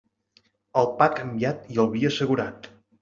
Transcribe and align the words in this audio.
El 0.83 0.89
pa 1.01 1.07
canviat 1.19 1.69
i 1.75 1.77
el 1.85 1.93
vi 1.93 2.03
assegurat. 2.11 2.71